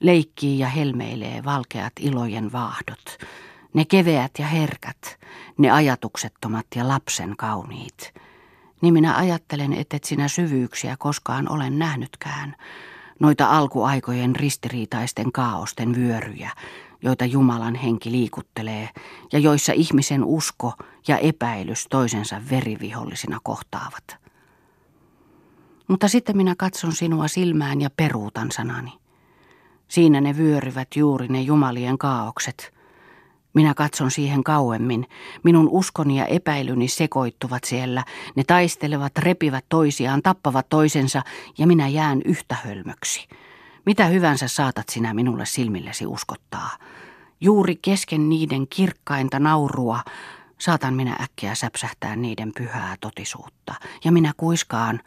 [0.00, 3.18] leikkii ja helmeilee valkeat ilojen vaahdot,
[3.74, 5.18] ne keveät ja herkät,
[5.58, 8.14] ne ajatuksettomat ja lapsen kauniit,
[8.80, 12.56] niin minä ajattelen, et sinä syvyyksiä koskaan olen nähnytkään,
[13.20, 16.50] noita alkuaikojen ristiriitaisten kaaosten vyöryjä,
[17.02, 18.88] joita Jumalan henki liikuttelee
[19.32, 20.72] ja joissa ihmisen usko
[21.08, 24.16] ja epäilys toisensa verivihollisina kohtaavat.
[25.88, 28.92] Mutta sitten minä katson sinua silmään ja peruutan sanani.
[29.88, 32.75] Siinä ne vyöryvät juuri ne jumalien kaaukset.
[33.56, 35.06] Minä katson siihen kauemmin.
[35.42, 38.04] Minun uskoni ja epäilyni sekoittuvat siellä.
[38.34, 41.22] Ne taistelevat, repivät toisiaan, tappavat toisensa
[41.58, 43.28] ja minä jään yhtä hölmöksi.
[43.86, 46.70] Mitä hyvänsä saatat sinä minulle silmillesi uskottaa?
[47.40, 50.00] Juuri kesken niiden kirkkainta naurua
[50.58, 53.74] saatan minä äkkiä säpsähtää niiden pyhää totisuutta.
[54.04, 55.00] Ja minä kuiskaan,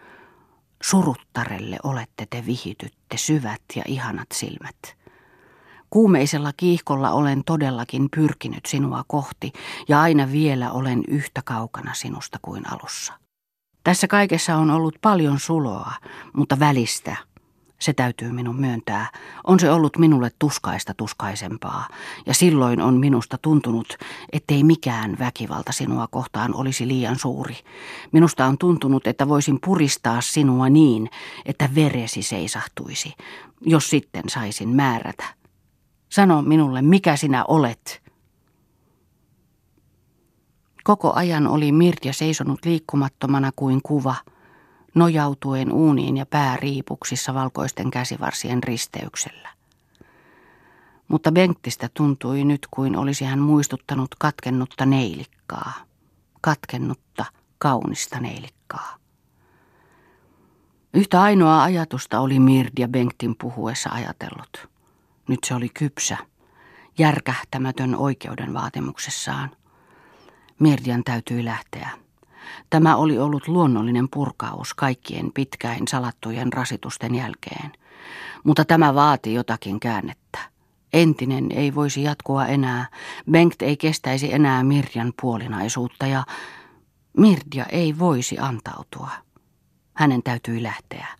[0.83, 4.98] Suruttarelle olette te vihitytte syvät ja ihanat silmät.
[5.89, 9.53] Kuumeisella kiihkolla olen todellakin pyrkinyt sinua kohti
[9.87, 13.13] ja aina vielä olen yhtä kaukana sinusta kuin alussa.
[13.83, 15.93] Tässä kaikessa on ollut paljon suloa,
[16.33, 17.15] mutta välistä
[17.79, 19.11] se täytyy minun myöntää,
[19.43, 21.87] on se ollut minulle tuskaista tuskaisempaa,
[22.25, 23.97] ja silloin on minusta tuntunut,
[24.31, 27.55] ettei mikään väkivalta sinua kohtaan olisi liian suuri.
[28.11, 31.09] Minusta on tuntunut, että voisin puristaa sinua niin,
[31.45, 33.13] että veresi seisahtuisi,
[33.61, 35.38] jos sitten saisin määrätä.
[36.09, 38.01] Sano minulle, mikä sinä olet.
[40.83, 44.15] Koko ajan oli Mirja seisonut liikkumattomana kuin kuva–
[44.95, 49.49] nojautuen uuniin ja pääriipuksissa valkoisten käsivarsien risteyksellä.
[51.07, 55.73] Mutta Benktistä tuntui nyt kuin olisi hän muistuttanut katkennutta neilikkaa.
[56.41, 57.25] Katkennutta,
[57.57, 58.95] kaunista neilikkaa.
[60.93, 64.69] Yhtä ainoa ajatusta oli Mirdia Benktin puhuessa ajatellut.
[65.29, 66.17] Nyt se oli kypsä,
[66.97, 69.49] järkähtämätön oikeuden vaatimuksessaan.
[70.59, 71.89] Mirdian täytyi lähteä.
[72.69, 77.71] Tämä oli ollut luonnollinen purkaus kaikkien pitkäin salattujen rasitusten jälkeen.
[78.43, 80.39] Mutta tämä vaati jotakin käännettä.
[80.93, 82.87] Entinen ei voisi jatkua enää,
[83.31, 86.23] Bengt ei kestäisi enää Mirjan puolinaisuutta ja
[87.17, 89.09] Mirja ei voisi antautua.
[89.93, 91.18] Hänen täytyi lähteä.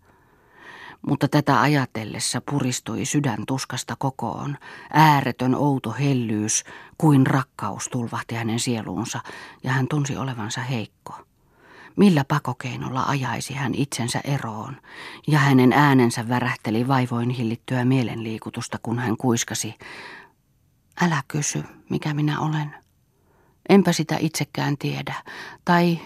[1.07, 4.57] Mutta tätä ajatellessa puristui sydän tuskasta kokoon.
[4.93, 6.63] Ääretön outo hellyys
[6.97, 9.19] kuin rakkaus tulvahti hänen sieluunsa
[9.63, 11.13] ja hän tunsi olevansa heikko.
[11.95, 14.77] Millä pakokeinolla ajaisi hän itsensä eroon,
[15.27, 19.75] ja hänen äänensä värähteli vaivoin hillittyä mielenliikutusta, kun hän kuiskasi,
[21.01, 22.75] älä kysy, mikä minä olen.
[23.69, 25.15] Enpä sitä itsekään tiedä,
[25.65, 25.99] tai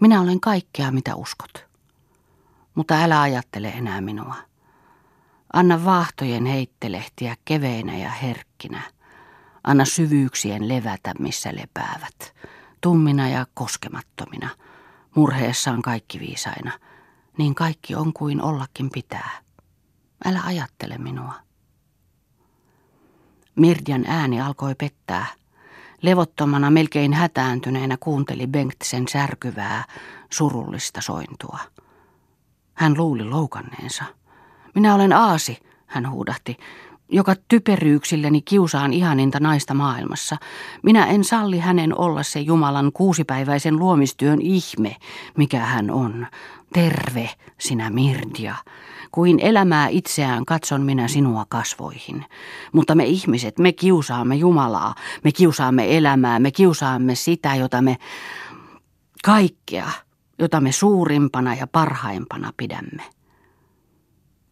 [0.00, 1.69] minä olen kaikkea, mitä uskot.
[2.74, 4.34] Mutta älä ajattele enää minua.
[5.52, 8.82] Anna vaahtojen heittelehtiä keveinä ja herkkinä.
[9.64, 12.34] Anna syvyyksien levätä, missä lepäävät
[12.80, 14.48] tummina ja koskemattomina,
[15.14, 16.72] murheessaan kaikki viisaina,
[17.38, 19.30] niin kaikki on kuin ollakin pitää.
[20.24, 21.34] Älä ajattele minua.
[23.56, 25.26] Mirdian ääni alkoi pettää.
[26.02, 29.84] Levottomana, melkein hätääntyneenä kuunteli Bengt sen särkyvää,
[30.30, 31.58] surullista sointua.
[32.80, 34.04] Hän luuli loukanneensa.
[34.74, 36.56] Minä olen Aasi, hän huudahti
[37.12, 40.36] joka typeryyksilleni kiusaan ihaninta naista maailmassa.
[40.82, 44.96] Minä en salli hänen olla se Jumalan kuusipäiväisen luomistyön ihme,
[45.36, 46.26] mikä hän on.
[46.72, 48.54] Terve, sinä Mirdia.
[49.12, 52.24] Kuin elämää itseään katson minä sinua kasvoihin.
[52.72, 57.96] Mutta me ihmiset, me kiusaamme Jumalaa, me kiusaamme elämää, me kiusaamme sitä, jota me
[59.24, 59.90] kaikkea,
[60.40, 63.02] jota me suurimpana ja parhaimpana pidämme.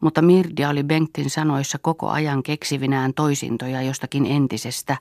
[0.01, 4.97] Mutta Mirdia oli Bengtin sanoissa koko ajan keksivinään toisintoja jostakin entisestä,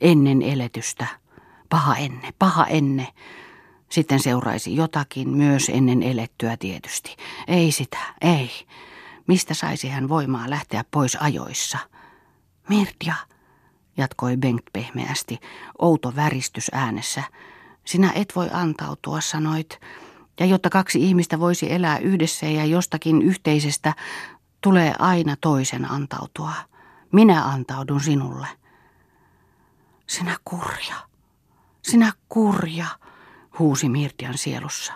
[0.00, 1.06] ennen eletystä.
[1.68, 3.08] Paha enne, paha enne.
[3.88, 7.16] Sitten seuraisi jotakin, myös ennen elettyä tietysti.
[7.48, 8.50] Ei sitä, ei.
[9.26, 11.78] Mistä saisi hän voimaa lähteä pois ajoissa?
[12.68, 13.14] Mirdia,
[13.96, 15.38] jatkoi Bengt pehmeästi,
[15.78, 17.22] outo väristys äänessä.
[17.84, 19.80] Sinä et voi antautua, sanoit.
[20.40, 23.94] Ja jotta kaksi ihmistä voisi elää yhdessä ja jostakin yhteisestä,
[24.60, 26.52] tulee aina toisen antautua.
[27.12, 28.46] Minä antaudun sinulle.
[30.06, 30.94] Sinä kurja,
[31.82, 32.86] sinä kurja,
[33.58, 34.92] huusi Mirtian sielussa.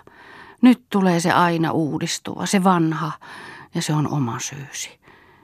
[0.61, 3.11] Nyt tulee se aina uudistuva, se vanha,
[3.75, 4.99] ja se on oma syysi.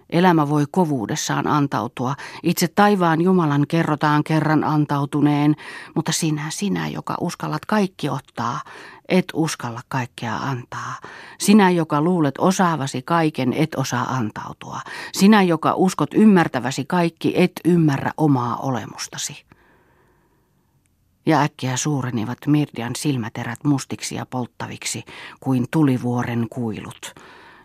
[0.09, 2.15] Elämä voi kovuudessaan antautua.
[2.43, 5.55] Itse taivaan Jumalan kerrotaan kerran antautuneen,
[5.95, 8.61] mutta sinä, sinä, joka uskallat kaikki ottaa,
[9.09, 10.95] et uskalla kaikkea antaa.
[11.39, 14.81] Sinä, joka luulet osaavasi kaiken, et osaa antautua.
[15.13, 19.45] Sinä, joka uskot ymmärtäväsi kaikki, et ymmärrä omaa olemustasi.
[21.25, 25.03] Ja äkkiä suurenivat Mirdian silmäterät mustiksi ja polttaviksi
[25.39, 27.13] kuin tulivuoren kuilut,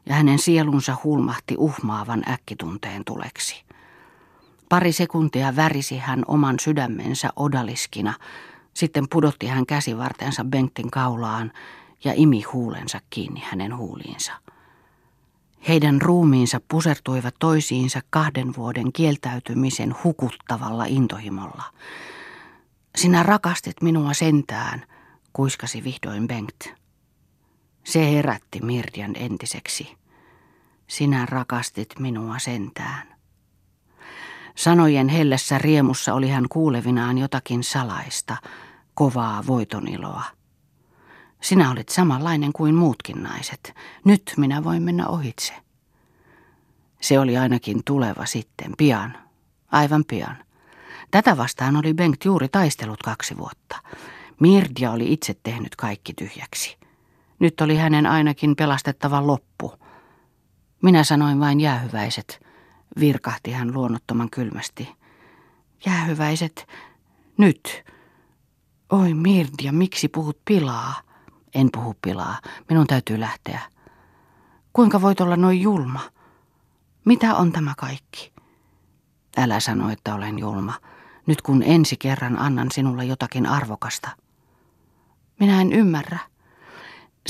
[0.06, 3.64] ja hänen sielunsa hulmahti uhmaavan äkkitunteen tuleksi.
[4.68, 8.14] Pari sekuntia värisi hän oman sydämensä odaliskina,
[8.74, 11.52] sitten pudotti hän käsivartensa Bengtin kaulaan
[12.04, 14.32] ja imi huulensa kiinni hänen huuliinsa.
[15.68, 21.62] Heidän ruumiinsa pusertuivat toisiinsa kahden vuoden kieltäytymisen hukuttavalla intohimolla.
[22.96, 24.86] Sinä rakastit minua sentään,
[25.32, 26.64] kuiskasi vihdoin Bengt.
[27.84, 29.96] Se herätti Mirjan entiseksi.
[30.86, 33.13] Sinä rakastit minua sentään.
[34.54, 38.36] Sanojen hellessä riemussa oli hän kuulevinaan jotakin salaista,
[38.94, 40.24] kovaa voitoniloa.
[41.42, 43.74] Sinä olet samanlainen kuin muutkin naiset.
[44.04, 45.52] Nyt minä voin mennä ohitse.
[47.00, 49.18] Se oli ainakin tuleva sitten, pian,
[49.72, 50.36] aivan pian.
[51.10, 53.76] Tätä vastaan oli Bengt juuri taistellut kaksi vuotta.
[54.40, 56.76] Mirdia oli itse tehnyt kaikki tyhjäksi.
[57.38, 59.72] Nyt oli hänen ainakin pelastettava loppu.
[60.82, 62.43] Minä sanoin vain jäähyväiset,
[63.00, 64.88] virkahti hän luonnottoman kylmästi.
[65.86, 66.66] Jäähyväiset,
[67.38, 67.84] nyt.
[68.90, 70.94] Oi Mirdia, miksi puhut pilaa?
[71.54, 73.60] En puhu pilaa, minun täytyy lähteä.
[74.72, 76.00] Kuinka voit olla noin julma?
[77.04, 78.32] Mitä on tämä kaikki?
[79.36, 80.74] Älä sano, että olen julma,
[81.26, 84.10] nyt kun ensi kerran annan sinulle jotakin arvokasta.
[85.40, 86.18] Minä en ymmärrä.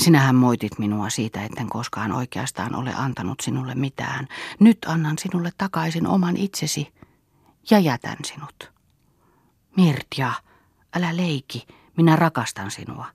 [0.05, 4.27] Sinähän moitit minua siitä, etten koskaan oikeastaan ole antanut sinulle mitään.
[4.59, 6.93] Nyt annan sinulle takaisin oman itsesi
[7.69, 8.71] ja jätän sinut.
[9.77, 10.31] Mirtja,
[10.95, 13.05] älä leiki, minä rakastan sinua.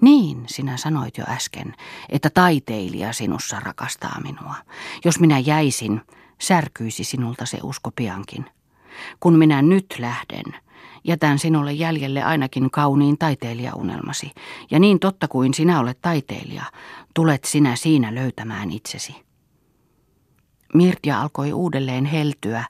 [0.00, 1.74] Niin, sinä sanoit jo äsken,
[2.08, 4.54] että taiteilija sinussa rakastaa minua.
[5.04, 6.00] Jos minä jäisin,
[6.40, 8.46] särkyisi sinulta se usko piankin.
[9.20, 10.60] Kun minä nyt lähden,
[11.04, 14.30] jätän sinulle jäljelle ainakin kauniin taiteilijaunelmasi.
[14.70, 16.64] Ja niin totta kuin sinä olet taiteilija,
[17.14, 19.24] tulet sinä siinä löytämään itsesi.
[20.74, 22.64] Mirtia alkoi uudelleen heltyä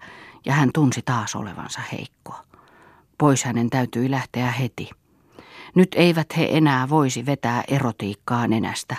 [0.46, 2.34] ja hän tunsi taas olevansa heikko.
[3.18, 4.90] Pois hänen täytyi lähteä heti.
[5.74, 8.96] Nyt eivät he enää voisi vetää erotiikkaa nenästä.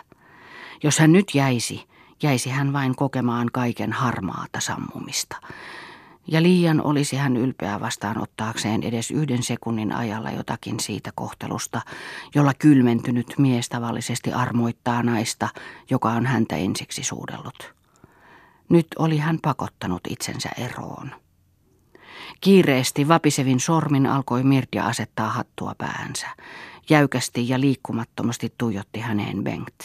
[0.84, 1.88] Jos hän nyt jäisi
[2.24, 5.36] jäisi hän vain kokemaan kaiken harmaata sammumista.
[6.28, 11.82] Ja liian olisi hän ylpeä vastaanottaakseen edes yhden sekunnin ajalla jotakin siitä kohtelusta,
[12.36, 15.50] jolla kylmentynyt mies tavallisesti armoittaa naista,
[15.90, 17.74] joka on häntä ensiksi suudellut.
[18.70, 21.12] Nyt oli hän pakottanut itsensä eroon.
[22.42, 26.28] Kiireesti vapisevin sormin alkoi Mirdia asettaa hattua päänsä.
[26.90, 29.80] Jäykästi ja liikkumattomasti tuijotti häneen Bengt.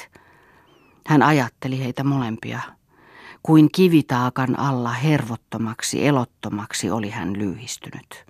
[1.06, 2.60] Hän ajatteli heitä molempia.
[3.42, 8.24] Kuin kivitaakan alla hervottomaksi, elottomaksi oli hän lyhistynyt.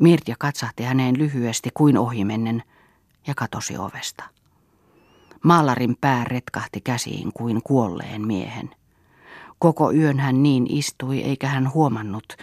[0.00, 2.62] Mirtia katsahti häneen lyhyesti kuin ohimennen
[3.26, 4.24] ja katosi ovesta.
[5.44, 8.70] Maalarin pää retkahti käsiin kuin kuolleen miehen.
[9.58, 12.36] Koko yön hän niin istui, eikä hän huomannut,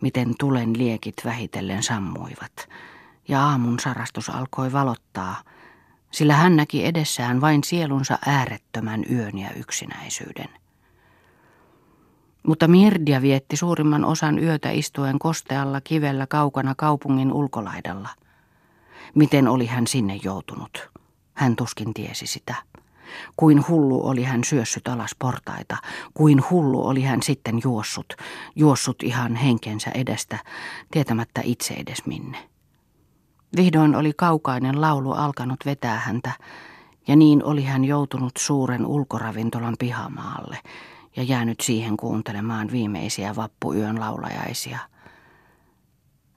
[0.00, 2.68] miten tulen liekit vähitellen sammuivat,
[3.28, 5.42] ja aamun sarastus alkoi valottaa,
[6.10, 10.48] sillä hän näki edessään vain sielunsa äärettömän yön ja yksinäisyyden.
[12.46, 18.08] Mutta Mirdia vietti suurimman osan yötä istuen kostealla kivellä kaukana kaupungin ulkolaidalla.
[19.14, 20.90] Miten oli hän sinne joutunut?
[21.34, 22.54] Hän tuskin tiesi sitä.
[23.36, 25.76] Kuin hullu oli hän syössyt alas portaita,
[26.14, 28.14] kuin hullu oli hän sitten juossut,
[28.56, 30.38] juossut ihan henkensä edestä,
[30.90, 32.38] tietämättä itse edes minne.
[33.56, 36.32] Vihdoin oli kaukainen laulu alkanut vetää häntä,
[37.08, 40.58] ja niin oli hän joutunut suuren ulkoravintolan pihamaalle
[41.16, 44.78] ja jäänyt siihen kuuntelemaan viimeisiä vappuyön laulajaisia.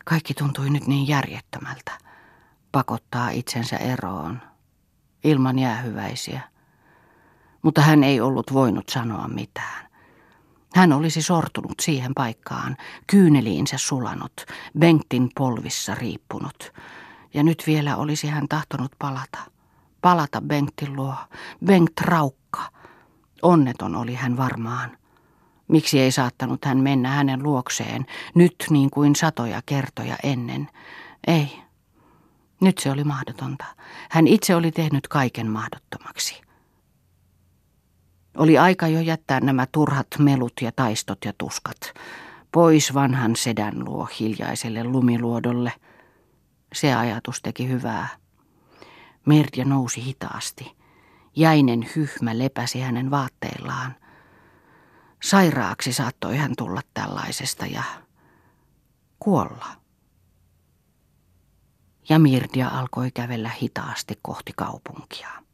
[0.06, 1.92] Kaikki tuntui nyt niin järjettömältä,
[2.72, 4.42] pakottaa itsensä eroon,
[5.24, 6.42] ilman jäähyväisiä
[7.62, 9.90] mutta hän ei ollut voinut sanoa mitään.
[10.76, 12.78] Hän olisi sortunut siihen paikkaan,
[13.08, 14.46] kyyneliinsä sulanut,
[14.80, 16.74] Bengtin polvissa riippunut.
[17.34, 19.40] Ja nyt vielä olisi hän tahtonut palata.
[20.02, 21.16] Palata Bengtin luo.
[21.66, 22.62] Bengt raukka.
[23.42, 24.98] Onneton oli hän varmaan.
[25.68, 30.68] Miksi ei saattanut hän mennä hänen luokseen, nyt niin kuin satoja kertoja ennen?
[31.28, 31.60] Ei.
[32.62, 33.66] Nyt se oli mahdotonta.
[34.10, 36.42] Hän itse oli tehnyt kaiken mahdottomaksi.
[38.38, 41.78] Oli aika jo jättää nämä turhat melut ja taistot ja tuskat.
[42.52, 45.74] Pois vanhan sedän luo hiljaiselle lumiluodolle.
[46.74, 48.08] Se ajatus teki hyvää.
[49.26, 50.79] Merja nousi hitaasti.
[51.36, 53.96] Jäinen hyhmä lepäsi hänen vaatteillaan.
[55.24, 57.84] Sairaaksi saattoi hän tulla tällaisesta ja
[59.20, 59.66] kuolla.
[62.10, 65.44] Ja Mirdia alkoi kävellä hitaasti kohti kaupunkia.